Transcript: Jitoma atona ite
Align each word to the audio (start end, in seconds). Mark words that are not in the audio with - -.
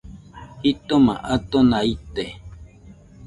Jitoma 0.61 1.13
atona 1.33 1.79
ite 1.93 2.25